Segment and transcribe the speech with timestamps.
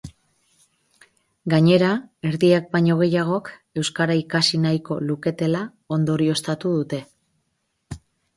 [1.53, 1.89] Gainera,
[2.29, 3.51] erdiak baino gehiagok
[3.83, 5.63] euskara ikasi nahiko luketela
[5.99, 7.03] ondorioztatu dute.